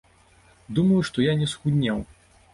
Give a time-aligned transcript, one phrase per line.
[0.79, 2.03] Думаю, што я не схуднеў.